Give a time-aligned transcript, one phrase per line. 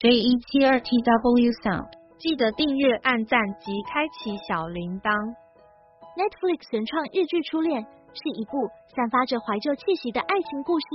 [0.00, 5.12] J 一七二 T W Sound，记得订阅、按赞及开启小铃铛。
[6.16, 7.84] Netflix 原创日剧《初恋》
[8.16, 8.56] 是一部
[8.96, 10.88] 散发着怀旧气息的爱情故事，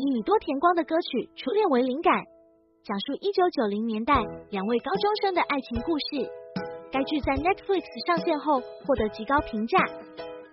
[0.00, 2.24] 以宇多田光的歌曲《初恋》为灵感，
[2.88, 4.16] 讲述一九九零年代
[4.48, 6.24] 两位高中生的爱情故事。
[6.88, 9.76] 该剧在 Netflix 上线后获得极高评价，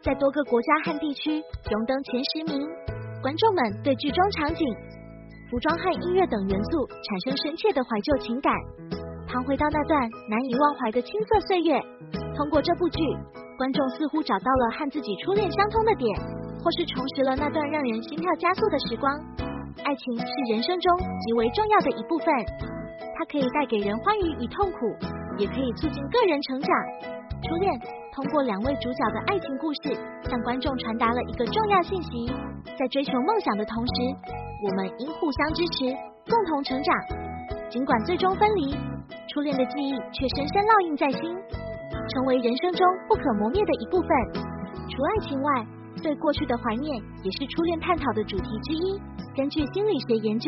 [0.03, 1.39] 在多个国家和地区
[1.71, 2.59] 荣登前十名。
[3.23, 4.67] 观众们对剧中场景。
[5.49, 8.51] 服装和音乐等元素产生深切的怀旧情感，
[9.27, 11.79] 旁回到那段难以忘怀的青涩岁月。
[12.35, 12.99] 通过这部剧，
[13.55, 16.17] 观众似乎找到了和自己初恋相通的点，
[16.63, 19.13] 或是重拾了那段让人心跳加速的时光。
[19.83, 22.27] 爱情是人生中极为重要的一部分，
[23.15, 24.79] 它可以带给人欢愉与痛苦，
[25.37, 26.69] 也可以促进个人成长。
[27.43, 27.71] 初恋
[28.15, 29.91] 通过两位主角的爱情故事，
[30.23, 32.31] 向观众传达了一个重要信息：
[32.79, 33.93] 在追求梦想的同时。
[34.63, 35.91] 我们应互相支持，
[36.23, 36.95] 共同成长。
[37.69, 38.71] 尽管最终分离，
[39.27, 41.27] 初恋的记忆却深深烙印在心，
[42.07, 44.07] 成为人生中不可磨灭的一部分。
[44.87, 45.67] 除爱情外，
[45.99, 48.95] 对过去的怀念也是初恋探讨的主题之一。
[49.35, 50.47] 根据心理学研究，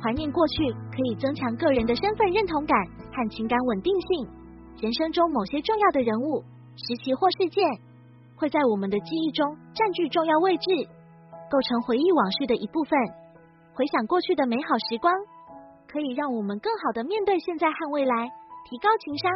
[0.00, 2.72] 怀念过去可以增强个人的身份认同感
[3.12, 4.32] 和情感稳定性。
[4.80, 6.42] 人生中某些重要的人物、
[6.76, 7.64] 时期或事件，
[8.36, 10.64] 会在我们的记忆中占据重要位置，
[11.50, 12.98] 构成回忆往事的一部分。
[13.74, 15.12] 回想过去的美好时光，
[15.88, 18.28] 可以让我们更好的面对现在和未来，
[18.68, 19.30] 提高情商。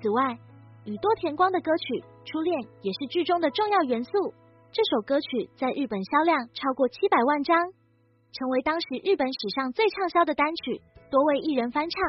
[0.00, 0.38] 此外，
[0.84, 4.10] 宇多田光的歌曲《初恋》也是剧中的重要元素。
[4.72, 7.56] 这首歌曲在日本销量超过七百万张，
[8.32, 12.00] 成为当时日本史上最畅销的单曲，多位艺人翻唱，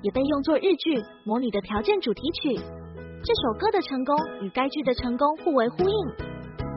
[0.00, 2.62] 也被用作日剧《魔女的条件》主题曲。
[3.22, 6.08] 这首歌的成功与该剧的成功互为呼应，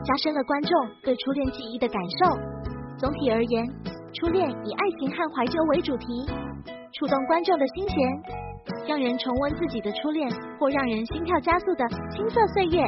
[0.04, 0.70] 加深了观众
[1.02, 2.26] 对初恋记忆的感受。
[2.98, 3.66] 总体而言。
[4.14, 6.06] 初恋以爱情和怀旧为主题，
[6.92, 7.98] 触动观众的心弦，
[8.86, 12.78] 让人重温自己的初恋或让人心跳加速的青涩岁月。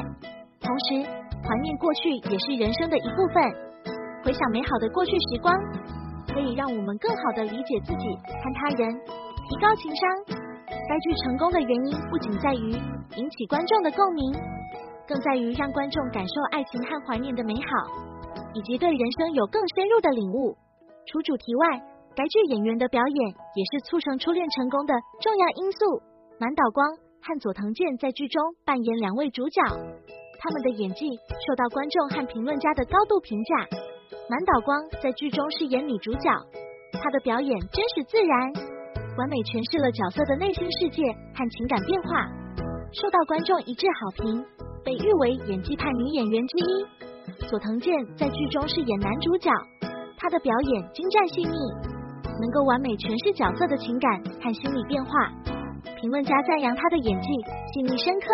[0.60, 1.02] 同时，
[1.42, 3.42] 怀念过去也是人生的一部分。
[4.22, 5.52] 回想美好的过去时光，
[6.32, 10.45] 可以让我们更好的理解自己和他人，提高情商。
[10.88, 12.70] 该剧成功的原因不仅在于
[13.16, 14.32] 引起观众的共鸣，
[15.06, 17.90] 更在于让观众感受爱情和怀念的美好，
[18.54, 20.56] 以及对人生有更深入的领悟。
[21.06, 21.82] 除主题外，
[22.14, 25.78] 该剧演员的表演也是促成初恋成功的重要因素。
[26.38, 26.86] 满岛光
[27.20, 29.60] 和佐藤健在剧中扮演两位主角，
[30.38, 31.08] 他们的演技
[31.46, 33.66] 受到观众和评论家的高度评价。
[34.30, 36.30] 满岛光在剧中饰演女主角，
[36.92, 38.52] 她的表演真实自然，
[39.16, 41.00] 完美诠释了角色的内心世界
[41.32, 42.28] 和情感变化，
[42.92, 44.44] 受到观众一致好评，
[44.84, 46.70] 被誉为演技派女演员之一。
[47.48, 49.50] 佐藤健在剧中饰演男主角。
[50.18, 51.56] 他的表演精湛细腻，
[52.40, 54.08] 能够完美诠释角色的情感
[54.40, 55.12] 和心理变化。
[56.00, 57.28] 评论家赞扬他的演技
[57.72, 58.28] 细腻深刻，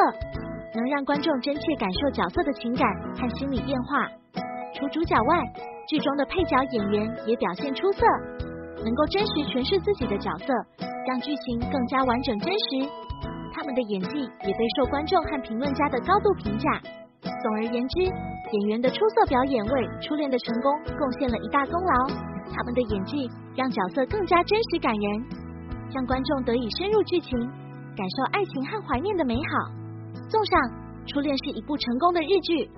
[0.75, 2.87] 能让观众真切感受角色的情感
[3.19, 4.07] 和心理变化。
[4.75, 5.43] 除主角外，
[5.87, 8.07] 剧中的配角演员也表现出色，
[8.85, 10.47] 能够真实诠释自己的角色，
[11.07, 12.87] 让剧情更加完整真实。
[13.55, 16.67] 他们的演技也备受观众和评论家的高度评价。
[17.23, 22.33] 总而言之，演员的出色表演为初恋的成功贡献了一大功劳。
[22.53, 25.25] 他们的演技让角色更加真实感人，
[25.95, 27.39] 让观众得以深入剧情，
[27.97, 29.73] 感受爱情和怀念的美好。
[30.29, 30.61] 综上，
[31.07, 32.69] 《初恋》是一部成功的日剧，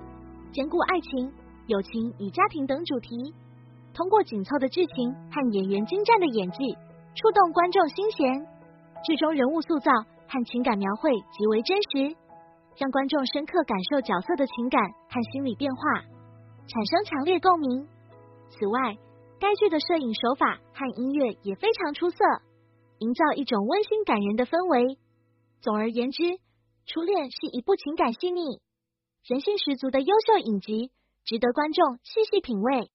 [0.51, 1.31] 兼顾爱情、
[1.67, 3.33] 友情与家庭等主题，
[3.95, 6.75] 通过紧凑的剧情和演员精湛的演技，
[7.15, 8.45] 触动观众心弦。
[9.05, 9.89] 剧中人物塑造
[10.27, 12.15] 和情感描绘极为真实。
[12.77, 15.81] 让观众深刻感受角色的情感和心理变化，
[16.67, 17.87] 产生强烈共鸣。
[18.49, 18.97] 此外，
[19.39, 22.17] 该剧的摄影手法和音乐也非常出色，
[22.99, 24.97] 营造一种温馨感人的氛围。
[25.61, 26.23] 总而言之，
[26.85, 28.59] 《初恋》是一部情感细腻、
[29.23, 30.91] 人性十足的优秀影集，
[31.23, 32.91] 值得观众细细品味。